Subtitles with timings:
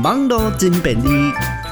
[0.00, 1.10] 网络真便利，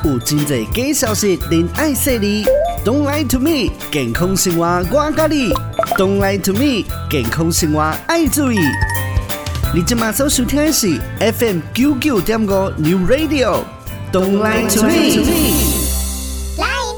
[0.04, 2.44] 有真侪假消息，您爱说哩。
[2.84, 5.48] Don't lie to me，健康生活我教你。
[5.96, 8.58] Don't lie to me，健康生活爱注意。
[9.74, 12.46] 你今麦所收听的是 FM 九九点五
[12.76, 13.64] New Radio。
[14.12, 15.80] Don't lie to me。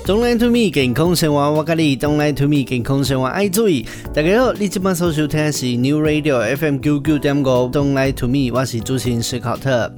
[0.05, 1.97] Don't lie to me，健康生活我教你。
[1.97, 3.87] Don't lie to me，健康生活爱注意。
[4.13, 7.45] 大家好，你今麦所收听的是 New Radio FM 九九点五。
[7.71, 9.93] Don't lie to me，我是主持人史考特。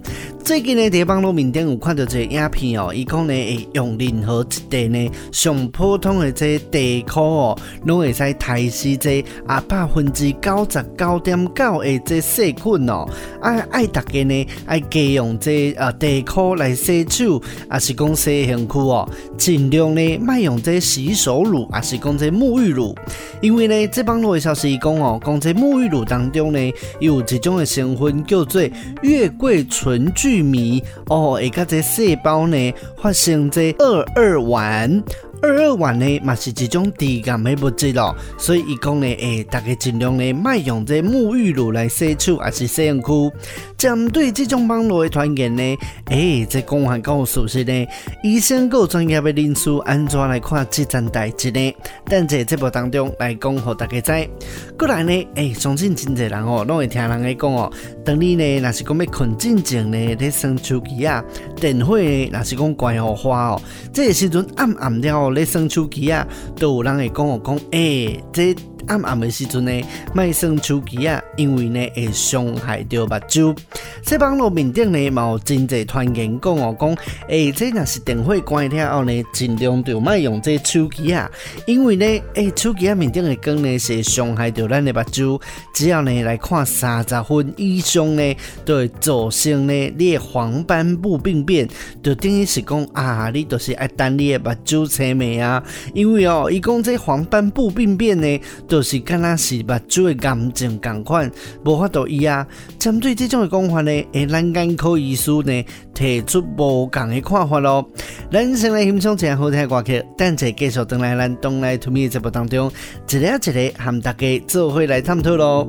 [0.44, 13.08] 最近呢，在网络面顶有看到一个影片哦，伊讲呢会用任何一块呢上普通的这地箍哦，拢会使杀死这啊百分之九十九点九的这细菌哦。
[13.40, 19.08] 啊，爱大家呢爱加用这啊地箍来洗手，啊是讲洗身躯哦，
[19.38, 22.94] 尽量呢卖用这洗手乳，啊是讲这沐浴乳。
[23.40, 28.60] 因为呢，这网络的消息讲哦，讲这沐浴乳当中呢有一种的成分叫做
[29.00, 35.02] 月桂醇聚玉米哦，一个这细胞呢，发生这二二烷。
[35.44, 43.30] 二二烷呢，嘛是一种致癌的物质咯，所以伊讲呢，诶，大家尽量呢，卖用这沐浴露来洗手，还是洗身躯。
[43.76, 47.86] 针对这种网络的传言呢，诶，这公还告诉是呢，
[48.22, 51.74] 医生够专业的人士安怎来看这件代志呢？
[52.06, 54.30] 等在节目当中来讲，给大家知。
[54.78, 57.70] 过来呢，诶，相信真侪人哦，拢会听人家讲哦，
[58.02, 61.22] 当你呢，若是讲要困进前呢，咧生手机啊，
[61.60, 65.33] 电火呢，若是讲关好花哦，这个时阵暗暗了。
[65.34, 68.54] 咧生手机啊，都有人会讲我讲，诶、欸，这
[68.86, 69.82] 暗暗的时阵呢，
[70.14, 73.56] 卖生手机啊，因为呢会伤害到目睭。
[74.02, 76.90] 在网络面顶呢，嘛有真侪传言讲哦讲，
[77.28, 81.30] 诶、欸，这若是电火关了后呢，尽量就卖用这手机啊，
[81.66, 85.40] 因为呢，诶、手机啊面顶的光呢是伤害到咱的目睭，
[85.74, 91.66] 只要呢来看三十分以上呢，都会造成呢你的黄斑部病变，
[92.02, 95.62] 就等于是讲啊，你就是爱等你的目睭青霉啊，
[95.94, 98.40] 因为哦，伊讲这黄斑部病变呢，
[98.74, 101.30] 就是敢若是目睭的感情共款，
[101.64, 102.44] 无法度医啊。
[102.76, 105.64] 针对这种的讲法呢，诶，咱眼科医师呢
[105.94, 107.88] 提出无共的看法咯。
[108.32, 112.68] 咱先来欣赏一下好听的歌曲，等者继续等来咱东来 to me 节目当中，
[113.08, 115.64] 一个一个和大家做伙来探讨咯。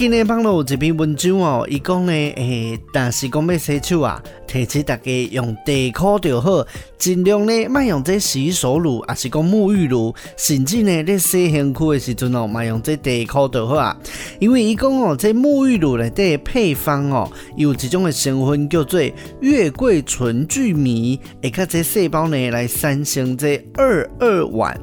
[0.00, 6.66] 近呢，网络有一篇文章哦，伊讲呢，诶、欸，但是讲要洗手啊，提醒大家用地箍就好，
[6.96, 13.94] 尽量呢，卖用这洗手乳，也是讲沐浴露，甚至呢，咧洗身躯的时阵哦，卖用这地箍就好啊。
[14.38, 18.98] 因为伊讲哦，这沐浴露内底配方哦，有一种的成分叫做
[19.42, 24.74] 月桂醇聚醚，会甲这细胞呢来产生这二二烷。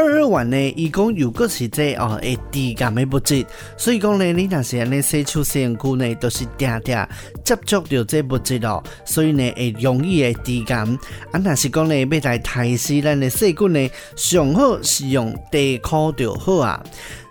[0.00, 3.44] 二二万呢，伊讲如果是这哦会低感的物质，
[3.76, 7.06] 所以讲呢，你若是安尼洗手洗身躯呢，都是定定
[7.44, 10.88] 接触到这物质咯，所以呢会容易会低感。
[11.32, 16.82] 啊，若是讲呢要来杀死咱的细菌呢，上好是用地壳就好啊。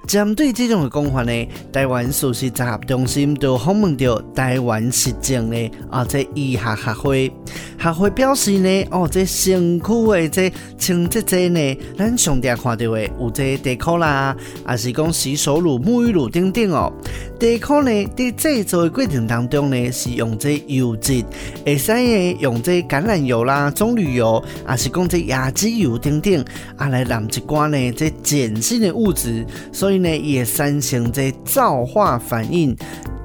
[0.07, 7.31] 针对这种的讲法呢，台湾素食杂合中心就访问到台湾实证的啊，这医学学会
[7.77, 12.85] 学会表示呢，哦，这身躯的这清洁剂呢，咱上常看到的
[13.19, 16.91] 有这地箍啦，啊是讲洗手乳、沐浴露等等哦。
[17.39, 21.23] 地箍呢，在制作的过程当中呢，是用这油脂，
[21.63, 26.43] 会使呢用这橄榄油啦、棕榈油，啊是讲这椰子油等等，
[26.77, 29.98] 啊来染一寡呢这碱性的物质，所以。
[30.01, 32.75] 呢也产生这造化反应，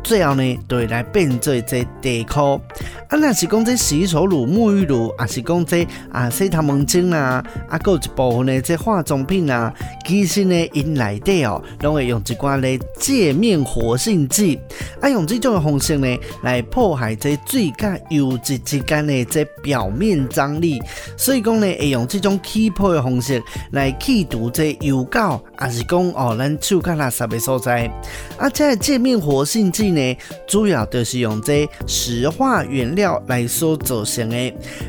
[0.03, 2.61] 最后呢就会来变做这地壳。
[3.09, 9.73] 啊，若是讲这洗手乳、沐浴乳，啊是讲这啊洗头毛巾啊，啊，各有一部分呢这化妆品啊，
[10.05, 14.59] 其实呢因内底哦，拢会用一寡的界面活性剂，
[15.01, 20.83] 啊，用这种的方式呢来破坏这水甲油脂之间的这表面张力，
[21.17, 23.43] 所以讲呢会用这种起泡的方式
[23.73, 27.91] 来去除这油垢，啊是讲哦咱手甲垃圾的所在。
[28.37, 30.17] 啊，这界面活性剂呢，
[30.47, 33.15] 主要就是用这石化原料。
[33.27, 34.37] 来所造成的，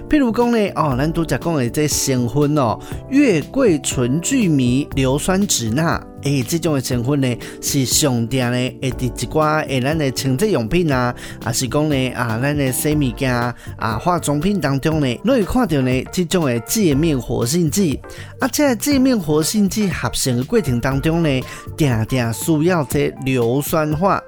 [0.10, 2.78] 譬如讲呢，哦，咱拄则讲的这成分哦，
[3.10, 6.02] 月桂醇聚醚硫酸酯钠。
[6.26, 11.14] 诶，这种的成分呢是上定呢，会伫一寡诶咱的清洁用品啊，
[11.44, 13.54] 啊是讲呢啊咱的洗物件啊
[14.02, 18.00] 化妆品当中呢，都会看到呢这种的界面活性剂，
[18.40, 21.30] 啊，在界面活性剂合成的过程当中呢，
[21.78, 24.22] 定定需要这硫酸化。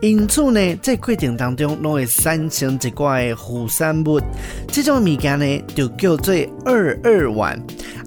[0.00, 4.20] 因此呢，在过程当中，拢会产生一寡的副产物，
[4.66, 6.34] 这种物件呢，就叫做
[6.64, 7.56] 二二烷。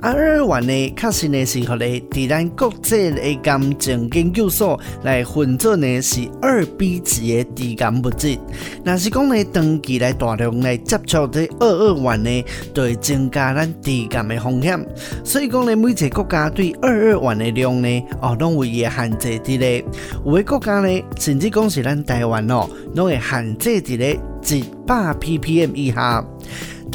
[0.02, 8.38] 啊，二二烷呢，确实呢是互咧，伫咱国际的癌症研究所来分做呢是二 B 级的致癌物质。
[8.84, 14.86] 若是讲呢，长期来大量来接触这二二烷呢，就会增加咱致癌的风险。
[15.24, 19.84] 所以讲呢，每一个国家对二二烷的量呢，哦，拢有限制伫咧。
[20.26, 26.24] 有个国家呢，甚至讲是咱台湾哦，拢会限制伫咧一百 ppm 以下。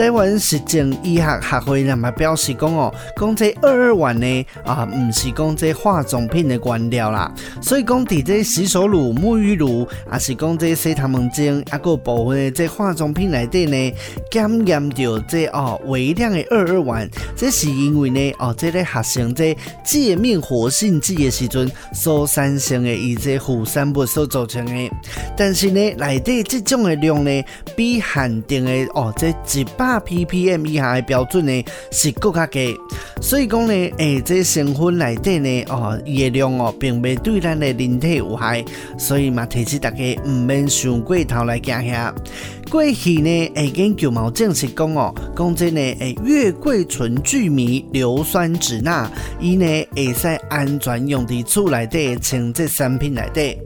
[0.01, 7.31] 台湾食政医学学会人嘛表示讲哦，讲这二二烷呢啊，唔是讲这化妆品的原料啦，
[7.61, 13.95] 所以讲伫这洗手乳、沐浴露，啊是讲这洗头毛巾，啊个部分的这化妆品内底呢，
[14.31, 17.07] 检验到这哦微量的二二烷，
[17.37, 19.55] 这是因为呢哦，这个合成这
[19.85, 24.91] 界面活性剂的时阵所产生的一些副产物所造成的，
[25.37, 27.45] 但是呢内底这种的量呢，
[27.77, 29.90] 比限定的哦这一百。
[29.99, 32.77] Ppm 以下的标准呢是更加低，
[33.21, 38.65] 所以讲呢，诶、欸，这成分内底呢，哦，伊的量哦，并未对咱的人体有害，
[38.99, 42.15] 所以嘛，提醒大家唔免上过头来惊吓。
[42.71, 49.11] 过去呢，诶，研究冇证实讲哦，讲真呢，诶，月桂醇聚醚硫酸酯钠，
[49.41, 49.67] 伊呢
[49.97, 53.59] 会使安全用伫厝内底清洁产品内底。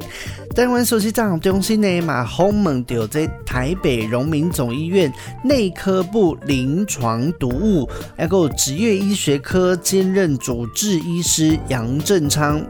[0.55, 5.13] 台湾首席卫生中心呢嘛访问到这台北荣民总医院
[5.43, 12.65] 内科部临床毒物，还有职业医学科兼任主治医师杨正昌。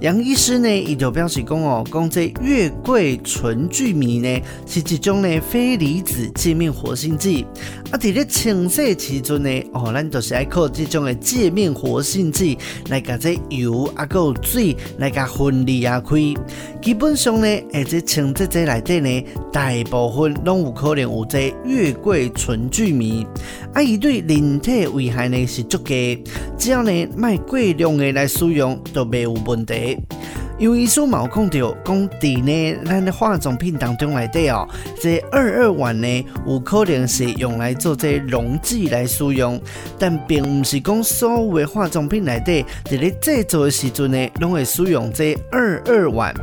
[0.00, 7.46] 杨医师呢，伊就表示讲哦，讲这月桂醇聚醚呢是一种呢非离子界面活性剂，
[7.90, 12.56] 啊，伫咧清洗时阵呢，哦，咱就是爱靠这种的界面活性剂
[12.88, 16.16] 来甲这油啊，有水来甲分离啊开，
[16.80, 17.40] 基本上。
[17.40, 23.26] 呢，诶，这清洁剂内底呢，大部分拢有可能有这月桂醇聚醚，
[23.72, 25.94] 啊，伊对人体危害呢是足够，
[26.58, 29.98] 只要呢卖过量的来使用，都没有问题。
[30.60, 34.68] 因为医师嘛有讲到，讲伫呢咱的化妆品当中来底哦，
[35.00, 39.58] 这二二烷呢有可能是用来做这溶剂来使用，
[39.98, 46.34] 但并唔是讲所有的化妆品内底伫咧制作的时阵呢，拢会使用这二二烷。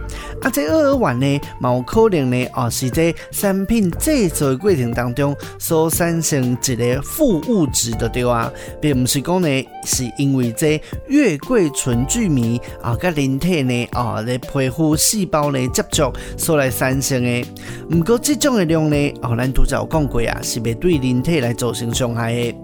[0.42, 14.07] 啊，这二二烷呢，嘛有可能呢哦是这产品制作的过程当中所产生一个副物质的对啊，并唔是讲呢是因为这月桂醇聚醚啊，甲人体呢哦。
[14.08, 14.22] 啊！
[14.22, 17.46] 来皮肤细胞呢接触所来产生的，
[17.90, 22.56] 不过这种的量呢，哦，咱拄则有讲过啊，是袂对人体来造成伤害的。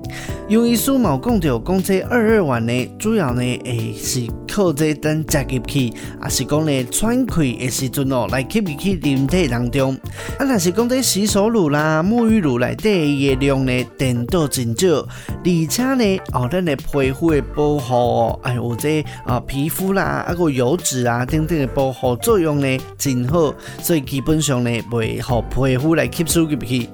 [0.48, 9.98] 由于书冇讲到，讲这二二烷呢，主要呢，诶是靠这等食入去，啊是讲呢喘气的时阵哦，来吸入去人体当中。
[10.38, 21.26] 啊，若是讲这洗手乳啦、沐浴乳内底的量呢，颠倒真少，而且呢，哦，咱的皮肤的保护，哎有这啊皮肤啦，啊个油脂啊。
[21.34, 23.52] 等等的保护作用呢，真好，
[23.82, 26.88] 所以基本上呢，袂互皮肤来吸收入去。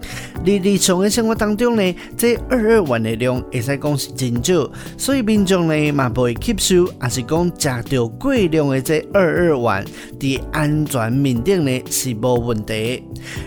[0.46, 9.86] 日日常的生活当中呢，这二二烷的量会使讲是真少，所以民众呢嘛不会吸收，也是讲食到过量的这二二烷，
[10.18, 13.04] 伫安全面顶呢是无问题。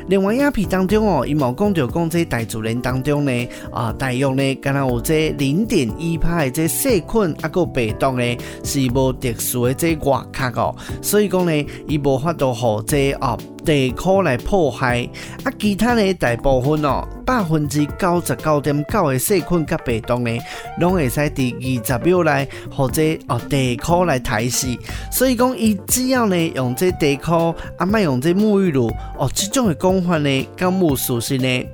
[0.08, 10.71] 另外，鸦片当中哦，伊冇讲到讲这大自然当中呢，啊，大约呢，敢若有这零点一趴的这细菌啊，个病毒呢，是无特殊的这外壳哦。
[11.00, 15.08] 所以讲呢，伊无法度互这哦地壳来破坏，
[15.44, 20.38] 啊，其他呢大部分哦，百分之九十九点九的细菌甲病毒呢，
[20.80, 24.66] 拢会使伫二十秒内或者哦地壳来汰死。
[25.10, 28.88] 所以讲，伊只要呢用这地壳，啊，莫用这沐浴露
[29.18, 31.64] 哦，这种的讲法呢，敢有属实呢？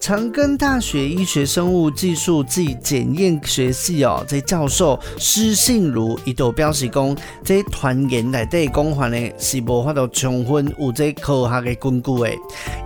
[0.00, 7.14] 长庚大学医学生物技术暨检验学系哦，这教授施信如伊都表示讲，
[7.44, 12.30] 这团言内底讲法呢是无法度充分有这科学的根据的。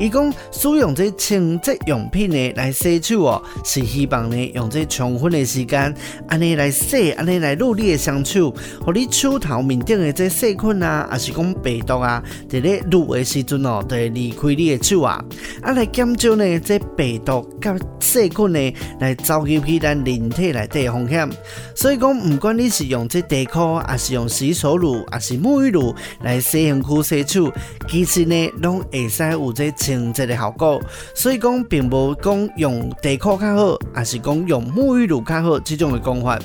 [0.00, 5.94] 伊讲使用这清洁用品呢来洗手哦，是希望呢用这充分的时间，
[6.26, 8.52] 安尼来洗，安尼来努力的双手，
[8.84, 15.24] 互你手头面顶的这细菌啊，还是讲病毒啊，伫咧撸的时阵哦，就会离开你的手啊，
[15.62, 17.03] 啊来减少呢这病。
[17.04, 21.28] 病毒甲细菌呢来走入去咱人体内底风险。
[21.74, 27.52] 所以讲，唔管你是用这地箍，还是用洗手乳，还是沐浴露来洗身躯洗手，
[27.86, 30.80] 其实呢，拢会使有这清洁的效果。
[31.14, 36.38] 所以讲，并无讲用地箍较好，还是讲用沐浴露较好这种的讲法。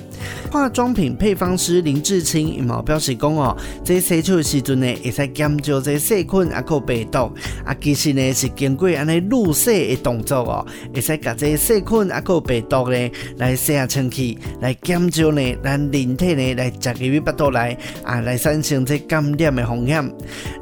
[0.51, 7.31] 化妆品配方师林志清伊嘛表示讲哦，这洗手的时阵呢，会使减少这细菌啊，个病毒
[7.63, 20.11] 啊，其实呢是经过安尼滤洗的动作哦，会使甲这细菌啊，个病毒咧来洗下清气，来减少呢咱人体呢来食入去腹肚内啊，来产生这感染的风险。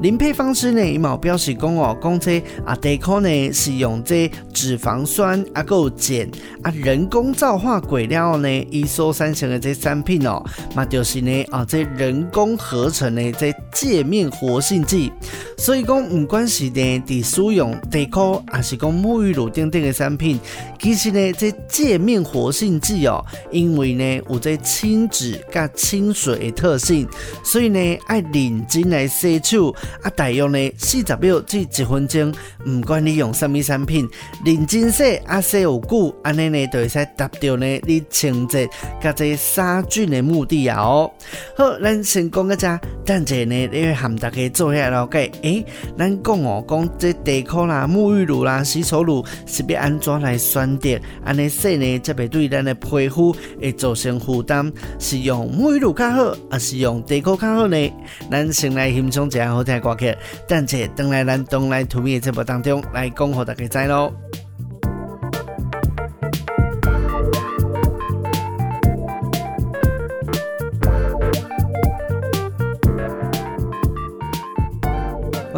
[0.02, 6.30] 林配方师呢伊嘛表示讲哦，讲这啊地壳呢是用这脂肪酸啊，个碱
[6.64, 10.44] 啊人工造化过了后呢，伊所产生的这产品哦，
[10.76, 15.12] 嘛就是呢啊，这人工合成的这界面活性剂。
[15.58, 20.40] 所以讲，唔管是呢，伫使用地壳，还是讲沐浴露等等这个产品，
[20.80, 27.08] 其实呢，这界面活性剂哦，因为呢有这亲脂加亲水的特性，
[27.44, 29.70] 所以呢爱认真来洗手
[30.02, 32.34] 啊，大约呢四十秒至一分钟，
[32.68, 34.10] 唔管你用什么产品，
[34.44, 38.68] 认真洗啊洗有久，安尼呢就会使达到呢你清洁
[39.00, 41.12] 加这杀菌的目的啊哦。
[41.56, 42.66] 好，咱先讲个只，
[43.06, 45.32] 等下呢你会和大家做下了解。
[45.44, 45.64] 诶，
[45.96, 51.00] 咱讲哦，讲这地箍啦、沐浴露啦、洗手乳是要安怎来选择？
[51.24, 54.72] 安尼洗呢，才袂对咱的皮肤会造成负担。
[55.00, 57.94] 是用沐浴露较好，还是用地沟较好呢？
[58.32, 60.16] 咱先来欣赏一下好听的歌曲，
[60.48, 64.14] 等下等来咱东来土味的节目当中来讲，互大家知咯。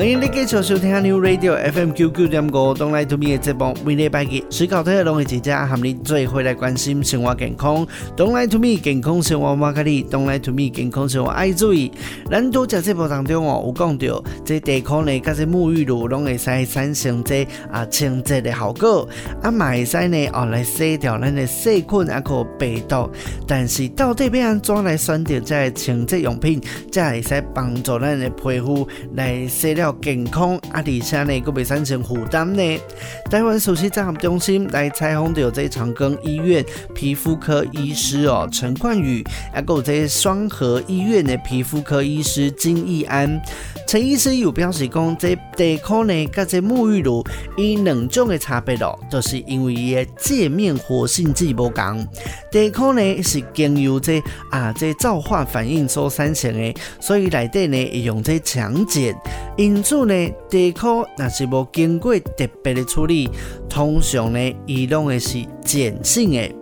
[0.09, 3.77] 迎你继续收听 New Radio FM 九九点五，Don't Lie to Me 的节目。
[3.85, 7.85] 每礼拜日，思考体育拢会直接和你做伙来关心生活健康。
[8.17, 11.91] Don't Lie to Me 健康生活马卡里，Don't Lie to Me 健康生活爱注意。
[12.27, 19.07] 咱都在节目当中哦，有讲到这地箍呢，加这沐浴露拢会使产生这啊清洁的效果，
[19.43, 23.07] 啊嘛会使呢哦来洗掉咱的细菌啊个病毒。
[23.45, 26.59] 但是到底要安怎来选择这清洁用品，
[26.91, 29.95] 才会使帮助咱的皮肤来洗了。
[30.01, 32.79] 健康啊，而且呢，佫袂产生负担呢。
[33.29, 36.65] 台湾首席综合中心来采访到这长庚医院
[36.95, 43.39] 皮肤科医师哦，陈冠宇，还有这双和医院的皮肤科医师金义安。
[43.87, 47.25] 陈医师有表示讲，这地箍呢，甲这沐浴露，
[47.57, 52.07] 伊两种的差别咯，都、就是因为伊的界面活性剂无共。
[52.51, 59.15] 地箍呢是经由这啊这皂化反应所产生的，所以内底呢会用这强碱。
[59.57, 60.13] 因此呢，
[60.49, 63.29] 地箍若是无经过特别的处理，
[63.69, 66.55] 通常呢，伊拢会是碱性的。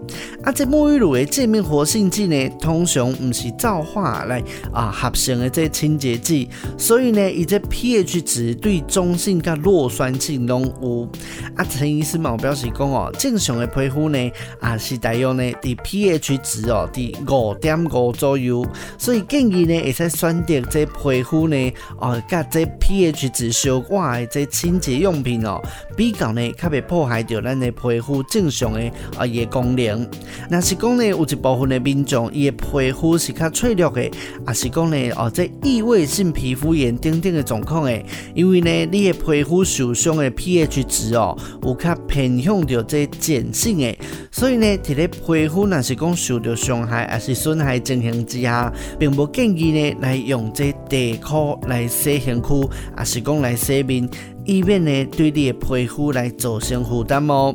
[0.43, 4.41] 啊，这沐浴露的界面活性剂呢，通常毋是皂化来
[4.71, 11.09] 啊合成的这清洁剂，所以呢，伊这 pH 值对中性甲弱酸性拢有。
[11.55, 18.65] 啊，陈医师嘛表示讲哦，正常的皮肤呢，啊是大约呢，伫 pH 值哦，伫五点五左右，
[18.97, 25.61] 所以建议呢，会使选择这皮肤呢，哦，甲这 pH 值相关的这清洁用品哦，
[25.95, 30.07] 比较呢，较袂破坏掉咱的皮肤正常的啊伊个功能。
[30.49, 43.97] 若是讲呢，有一部分的民众，伊的皮肤是较脆弱的，也是讲呢，哦，这异位性皮肤炎等等的状况诶，因为呢，你的皮肤受伤的 pH 值哦，有较偏向着这碱性的，
[44.31, 54.09] 所以呢，伫咧皮肤若是讲受到伤害，还是损害进行之下，并无建议呢来用这地壳来洗身躯，还是讲来洗面，
[54.45, 57.53] 以免呢对你的皮肤来造成负担哦。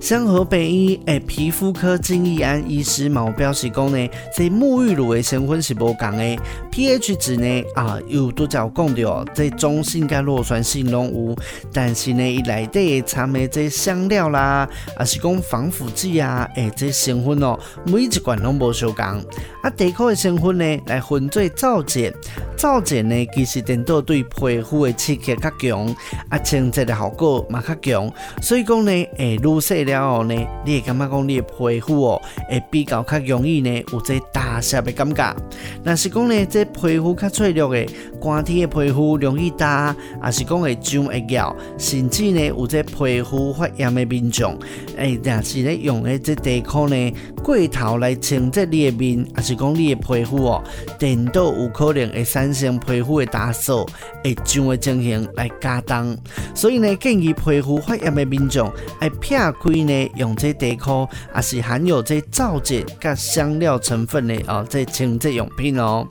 [0.00, 6.36] 香河北医诶皮肤科金义安医师嘛表示讲呢，这沐浴露的成分是无共的
[6.72, 11.36] ，pH 值呢啊有拄则有讲到，这中性甲弱酸性拢有，
[11.72, 14.68] 但是呢伊内底掺的这香料啦，
[14.98, 17.56] 啊是讲防腐剂啊，诶这成分哦，
[17.86, 19.04] 每一罐拢无相共。
[19.04, 22.12] 啊地箍的成分呢来分做皂碱，
[22.62, 25.96] 皂碱呢其实颠倒对皮肤的刺激较强，
[26.28, 35.36] 啊清洁的效果嘛较强，所以讲呢诶愈洗了后呢，你会感觉讲你的皮肤哦，会比较较容易呢有这打湿的感觉。
[35.82, 37.84] 若是讲呢，这皮肤较脆弱的，
[38.20, 39.92] 寒天的皮肤容易打，
[40.24, 44.56] 也是讲会痒会痒，甚至呢有这皮肤发炎的民众，
[44.96, 50.62] 诶，若是咧用的这地壳呢，过头来清洁你的面，也是讲你的皮肤哦，
[50.96, 53.86] 颠倒有可能会产进行皮肤的打扫、
[54.22, 56.14] 会胀的进行来加重。
[56.54, 66.06] 所以呢，建议皮肤发炎的民众爱撇开呢用这地箍，也是含有这皂碱甲香料成分的哦，这清洁用品哦。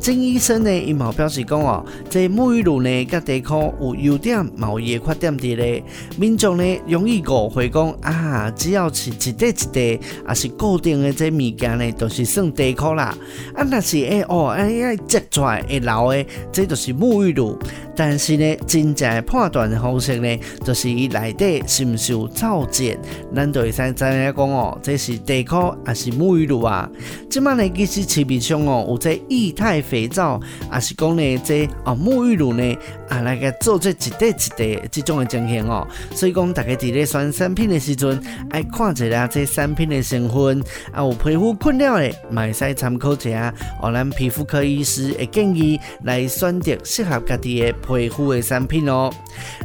[0.00, 5.84] 曾医生呢，伊嘛表示讲哦，这沐浴露呢，甲地壳有优点，某些缺点伫咧。
[6.18, 13.14] 民众呢，容易误会讲啊，只要是一块一块，也是固定的这物件呢，都、就是算地壳啦。
[13.54, 17.58] 啊，那是诶哦，哎呀，挤出来会流诶，这就是沐浴露。
[17.94, 22.96] 但是呢，真正的判断的方式呢，就是伊内底是毋是有皂碱，
[23.36, 26.90] 咱就会使知影讲哦，这是地壳还是沐浴露啊？
[27.28, 30.40] 即卖呢，其实市面上哦，有这液态肥皂，
[30.72, 32.78] 也是讲呢，这哦沐浴露呢，
[33.08, 35.86] 啊来个做这一块一块这种的情形哦。
[36.14, 43.92] 所以讲，大家伫咧选产品的时阵，爱看一下这产品的成分，啊有皮肤困扰的，买使参考一下哦。
[43.92, 47.74] 咱皮肤科医师会建议来选择适合家己的。
[47.80, 49.10] 皮肤的产品哦，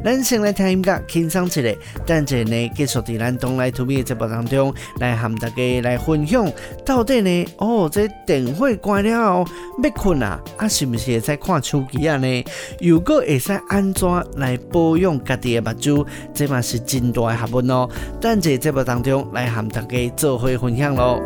[0.04, 1.62] 咱先来听音乐，轻松一下。
[2.06, 6.52] 等阵呢，继续伫咱 Don't Lie to Me 的节目当中，来和大家来分享，
[6.84, 9.48] 到底呢，哦，这电火关了后
[9.84, 12.44] 要困啊，啊，是不是会使看手机啊呢？
[12.80, 17.90] 如果会使安怎来保养家己的目睭，这嘛是真大的学问哦。
[18.20, 21.22] 等者节目当中来和大家做伙分享咯。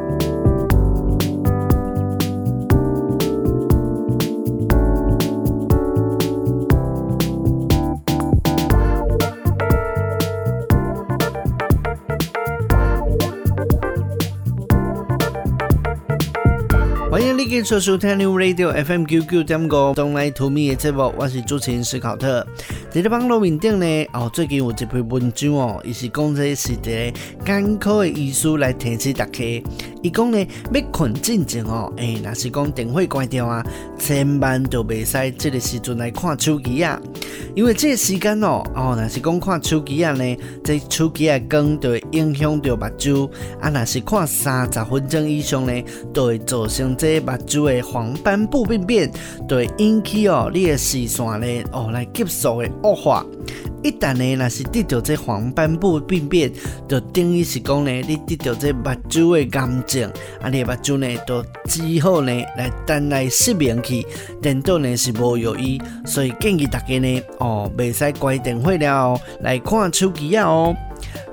[17.62, 22.48] 继续收听 New Radio FM 九九点五，Don't Lie to Me 的节目，我是主持人斯考特。
[22.90, 27.14] 在这网络面顶呢，哦，最近有一篇文章哦，伊是讲这是一个
[27.46, 29.64] 艰苦的医师来提醒大家，
[30.02, 33.62] 伊讲呢要困进前哦，诶、欸，若是讲电火关掉啊，
[33.98, 37.00] 千万就袂使这个时阵来看手机啊，
[37.56, 47.34] 因为这个时间哦，哦，若是讲看手机啊呢，这手机啊光就会影响到目睭，啊，若是看三十分钟以上呢，都会造成这目。
[47.50, 49.12] 就会黄斑部病变，
[49.48, 53.26] 对引起哦，你的视线呢哦来急速的恶化。
[53.82, 56.52] 一旦呢，若是得到这黄斑部病变，
[56.88, 64.06] 就等于是讲呢，你得到这目睭的癌症，啊，你目睭呢都只好呢来等来失明去，
[64.42, 70.76] 颠倒呢是无有益，所以建议大家呢哦，袂使关电火了来看手机啊哦。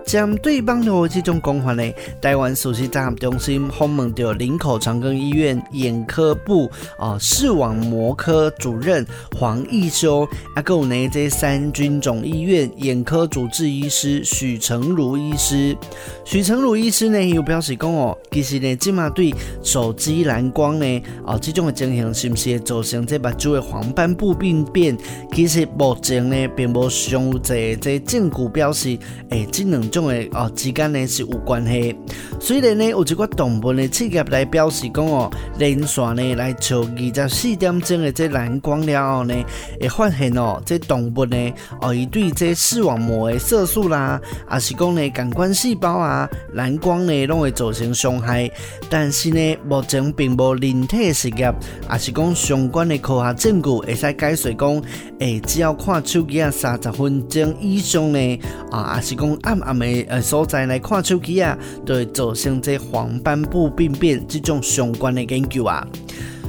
[0.06, 1.82] 针对网络这种讲法呢，
[2.22, 9.04] 台湾首席综合中心访问到林口长庚医院眼科部啊视网膜科主任
[9.36, 15.76] 黄义修，啊，还有呢这三军总医院眼科主治医师许成儒医师。
[16.24, 24.96] 许成儒医师呢又表示讲哦，其实呢，即马对手机蓝光呢啊这种的情形是不是会造成这目睭的黄斑部病变？
[25.32, 28.96] 其实目前呢并无上济这证据表示，
[29.30, 29.95] 诶，这两。
[29.96, 31.96] 种诶哦，之间呢是有关系。
[32.38, 39.34] 虽然呢有一个动物的企业来表示讲哦，连续呢来照二十四点钟的这蓝光了后呢，
[39.80, 48.50] 会发现哦，这动物呢哦，伊对这视网膜的色素啦，啊是讲呢感官细胞啊，蓝光呢拢会造成伤害。
[48.90, 51.50] 但是呢，目前并无人体实验，
[51.88, 54.82] 啊是讲相关的科学证据会使解释讲，
[55.20, 59.85] 诶，只要看手机啊三十分钟以上呢，啊，也是讲暗暗的。
[59.86, 65.86] 诶，所在来看手机啊，都会造成这黄斑部病变这种相关的研究啊。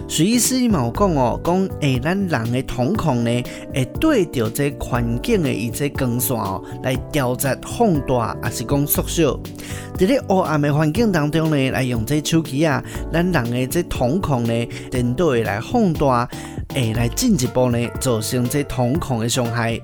[0.10, 9.38] 徐医师伊嘛有讲哦，讲诶，咱人的瞳孔呢，会对着这环境的一些光线哦，来调节放大，还是讲缩小。
[9.98, 16.30] 在咧黑暗的环境当中呢，来用这手机啊，咱人的这瞳孔呢，颠倒会来放大。
[16.74, 19.80] 诶，来进一步呢，造成这瞳孔的伤害。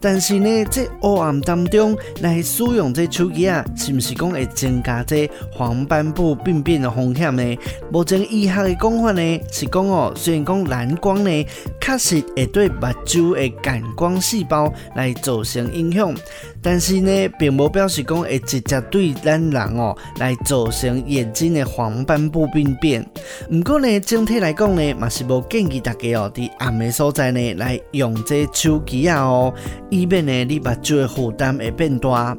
[0.00, 7.58] 但是呢，这黑暗当中来使用这手机啊，是不是讲会增加这黄斑部病变的风险呢？
[7.90, 11.46] 目前医学的讲法呢，是讲哦，虽然讲蓝光呢，
[11.80, 16.14] 确实会对目睭的感光细胞来造成影响。
[16.60, 23.04] 但是呢，并无表示讲会直接对咱人哦来造成眼睛的黄斑部病变。
[23.48, 29.54] 不过呢，整体来讲呢，嘛是无建议大家哦，伫暗的所在呢来用这手机啊哦，
[29.90, 32.36] 以免呢你目睭的负担会变大。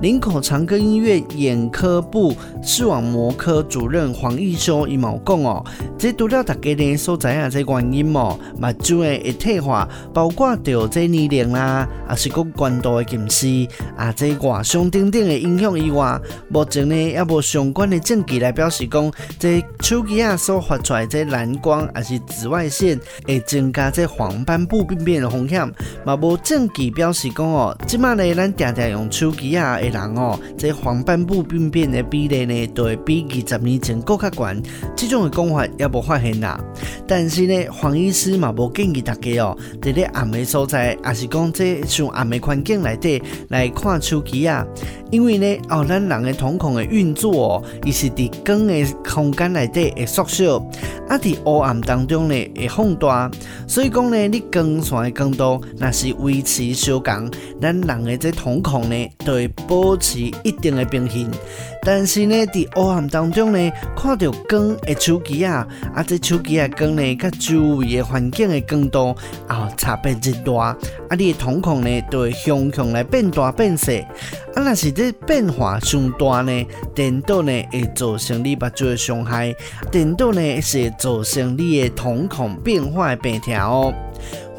[0.00, 5.64] 林口长庚医院眼科部视网膜科主任黄义修伊嘛有讲哦，
[5.98, 13.68] 这除了大家呢所在啊这原因哦，目睭的一体化，包括着这年龄啦，也是讲关度的近视。
[13.96, 22.98] 啊，这外伤等等的影响以外，目前呢也无相关的证据来表示讲，这手机啊所发出来这蓝光还是紫外线，
[23.32, 25.66] 会增加这黄斑部病变的风险，
[26.04, 34.62] 嘛无证据表示讲哦，即马呢咱常常用手机啊的人哦，这黄斑部病变的比例呢，都会比二十年前更加悬。
[34.94, 36.60] 这种的讲法也无发现啦。
[37.06, 44.66] 但是呢，黄医师嘛无建议大家哦，在咧暗的所在，也是讲这像暗的环境内底来看手机啊。
[45.10, 50.56] 因为呢，哦，咱人的瞳孔的运作哦，伊是伫光的空间内底会缩小，
[51.08, 53.21] 啊，伫黑暗当中呢会放大，
[53.66, 57.30] 所以讲呢，你光线的光度若是维持相同，
[57.60, 61.30] 咱人的这瞳孔呢，就会保持一定的平衡。
[61.84, 69.16] 但是呢，伫黑暗当中呢，看到光的手机啊，啊，这手机的光呢，甲周围的环境的光度
[69.48, 70.78] 啊，差别真大，啊，
[71.18, 73.92] 你的瞳孔呢，就会向向来变大变小，
[74.54, 79.52] 啊，若是这变化上大呢，颠倒呢会造成你目睭的伤害，
[79.90, 83.94] 颠倒呢是会造成你的瞳孔变化的病痛哦。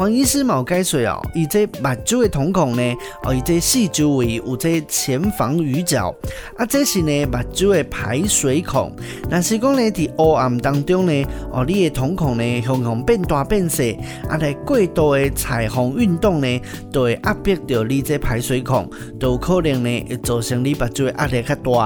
[0.04, 6.14] 黄医师冇解说哦，伊这目睭的瞳孔呢，哦，伊这四周围有这前房鱼角，
[6.58, 8.94] 啊，这是呢目睭的排水孔。
[9.32, 13.82] 若是讲呢，伫黑暗当中呢，哦，你的瞳孔呢，向向变大变小，
[14.28, 16.62] 啊，来过度的彩虹运动呢，
[16.92, 18.86] 都会压迫到你这排水孔，
[19.18, 21.80] 都可能呢会造成你目睭的压力较大，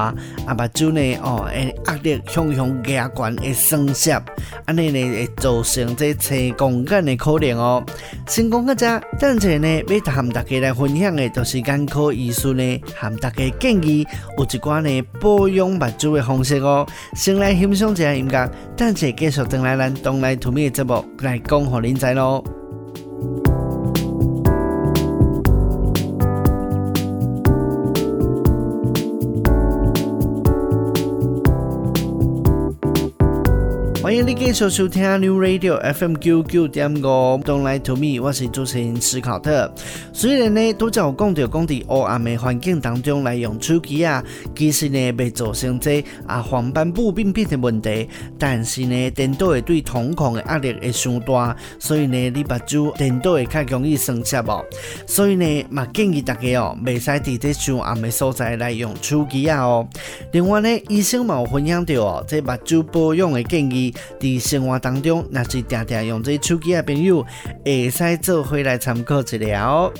[0.48, 4.20] 啊，目睭呢，哦，会压力向向加悬的生涩，
[4.66, 7.86] 安尼呢会造成这青光眼的可能哦。
[8.28, 14.06] 先讲到这，等下呢，要和大家来分享的，就是眼科医师呢，和大家建议
[14.38, 16.86] 有一寡呢保养目睭的方式哦。
[17.16, 22.44] 先来欣赏一下音乐，等下继续等来咱东来土米的节目来讲给您知咯。
[34.08, 37.02] 欢迎你继续收听 New Radio FM 九九点五
[37.44, 39.70] ，Don't lie to me，我是主持人史考特。
[40.14, 44.24] 虽然呢，都叫我讲到讲在黑暗的环境当中来用手机啊，
[44.56, 48.08] 其实呢，未造成这啊黄斑部病变的问题，
[48.40, 54.64] 但是呢，颠倒会对瞳孔的压力会伤大，所以呢，你目睭颠倒会较容易生涩哦。
[55.06, 59.86] 所以呢，嘛建议大家哦，未使伫这上暗的所在来用手机啊哦。
[60.32, 63.94] 另外呢，医生嘛有分享到哦，这目睭保养的建议。
[64.20, 67.26] 伫生活当中，若是常常用这手机的朋友，
[67.66, 69.92] 会使做回来参考一下。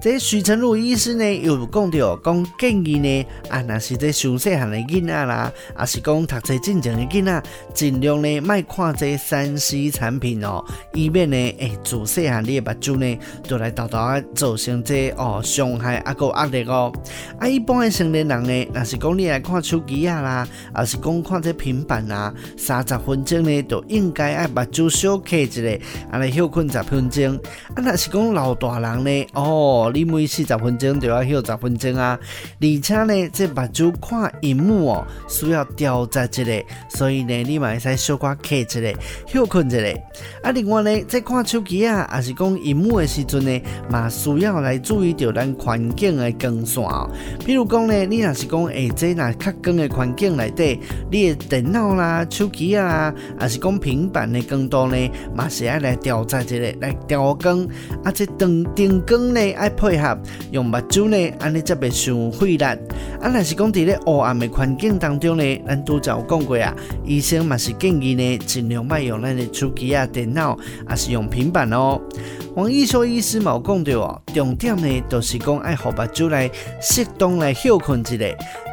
[0.00, 7.42] 这许成儒医师呢，有讲到讲建议呢，啊，若是这上细汉的囡仔啦，啊是讲读册进前的囡仔，
[7.74, 16.92] 尽量呢，莫看这三 C 产品哦，以免呢，诶、欸，自细汉你的目睭呢，就来豆豆啊，造成这哦伤害啊个压力哦。
[17.40, 25.62] 啊，一般的成年人呢，若是讲你来看手机啊啦，啊是讲看这平板啊，三十分钟呢，就应该爱目睭小开一下，
[26.12, 27.34] 啊来休困十分钟。
[27.74, 29.85] 啊，若是讲老大人呢，哦。
[29.92, 32.18] 你每四十分钟就要休十分钟啊！
[32.60, 38.80] 而且呢，这目睭看荧幕哦，需要调节一下，所以呢，你嘛会使小可开一下，
[39.26, 39.78] 休困一下。
[40.42, 47.08] 啊，另外呢，在看手机啊，还是讲荧幕的时阵呢，嘛需要来注意到咱环境的光线哦。
[47.44, 54.96] 比如讲呢，你若是讲诶，这那较光的环境内底，你的电脑啦、手机啊，还是讲平板的光度呢，
[55.34, 57.64] 嘛是爱来调节一下，来调光。
[58.02, 59.72] 啊，这灯灯光呢，爱。
[59.76, 60.18] 配合
[60.50, 62.64] 用目睭呢，安尼则袂伤费力。
[62.64, 62.78] 啊，
[63.22, 72.00] 若是讲伫咧黑暗嘅环境当中呢，咱拄则有讲过啊，医生嘛是建议呢，尽量莫用咱的手机啊、电脑，啊是用平板哦。
[72.54, 78.24] 黄医生医师冇讲到哦，重点呢，就是讲爱互目睭来适当来休困一下。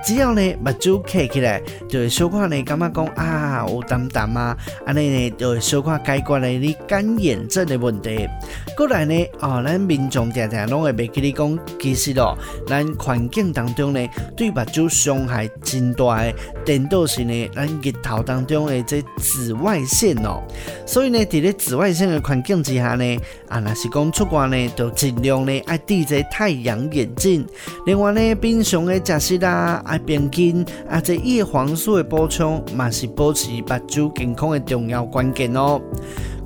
[0.03, 8.27] 只要呢目睭开起来，就会小可呢感觉讲啊有淡淡啊，安尼呢就会小可解决了你干眼症的问题。
[8.75, 12.37] 过来呢，哦，咱民众常常拢会袂记你讲，其实哦，
[12.67, 16.33] 咱环境当中呢，对目睭伤害真大的，
[16.65, 20.43] 颠倒是呢，咱日头当中的这紫外线哦。
[20.85, 27.47] 所以呢，伫咧紫外线的环境之下呢，啊，若是讲出国呢，就尽量呢爱戴这太阳眼镜。
[27.85, 29.81] 另外呢，平常的食食啦。
[29.93, 35.79] 爱边筋啊，这叶黄素的补充，嘛是保持目睭健康的重要关键哦。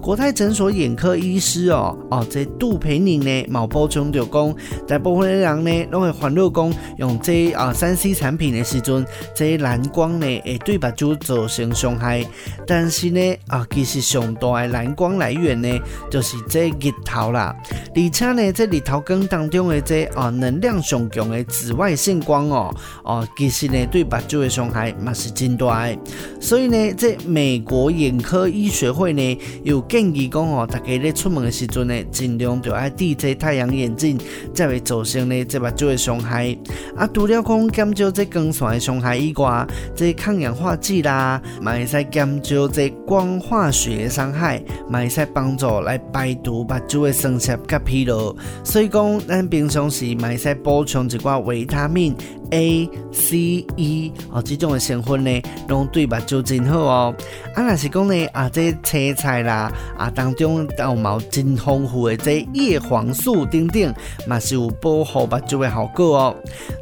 [0.07, 4.55] 国泰诊所眼科医师哦哦，这杜培宁呢，冇补充就讲，
[4.87, 12.25] 大部分的人呢，拢会烦恼讲用这啊三 C 产品的时阵，这蓝光呢会对目睭造成伤害。
[12.65, 15.77] 但是呢啊，其实上大的蓝光来源呢，
[16.09, 17.53] 就是这日头啦。
[17.93, 25.97] 而且呢，这日头光当中的这啊能量上强的紫外线光哦哦，其实呢对目睭的伤害嘛是真大的。
[26.39, 29.83] 所以呢，这美国眼科医学会呢有。
[29.97, 34.15] 建议讲哦，大家咧出门的时阵呢，尽量就爱戴这太阳眼镜，
[34.53, 36.55] 才会造成呢这目睭的伤害。
[36.95, 48.35] 啊，除了讲减少这光线的伤害以外，这抗氧化剂啦，嘛会使减少这光化学的伤害，嘛会使帮助来排毒目睭的酸涩甲疲劳。
[48.63, 52.15] 所以讲，咱平常时嘛会使补充一寡维他命
[52.51, 57.15] A、C、E 哦，这种的成分呢，拢对目睭真好哦。
[57.55, 63.93] 啊，若是讲呢，啊，这青菜啦，啊，当中有毛真丰富的这叶黄素等等，
[64.27, 66.35] 嘛是有保护目睭的效果哦。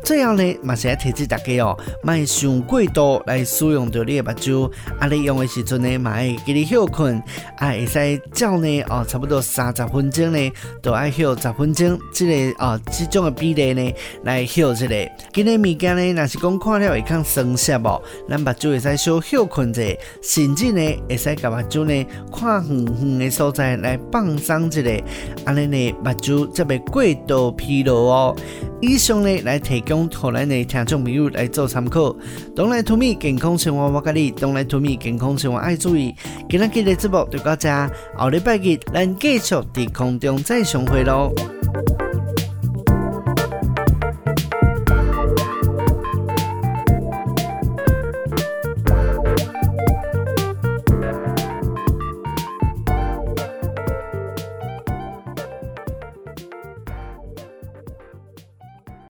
[0.03, 7.21] 最后呢，嘛是要提醒大家哦，卖上过度来使用着你的目睭，啊，你用的时阵呢，嘛要记得休困，
[7.57, 14.95] 啊，会使照呢，哦，差不多三十分钟呢，都爱休十分钟，这个哦，这种的比例呢，来休这个。
[15.33, 19.81] 今日物件呢，若是讲看了会较酸涩哦，咱目睭会使小休困者，
[20.21, 25.03] 甚至呢，会使甲目睭呢，看远远的所在来放松一下，
[25.45, 28.35] 安尼呢，目睭则袂过度疲劳哦。
[28.81, 32.15] 以上呢，来提供互咱的听众朋友来做参考。
[32.55, 36.13] Don't lie to me，健康生活我教你；Don't lie to me，健康生活爱注意。
[36.49, 41.33] 今日的节目就到这，后礼拜日咱继续伫空中再相会咯。